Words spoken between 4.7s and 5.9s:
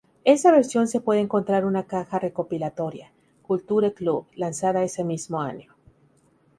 ese mismo año.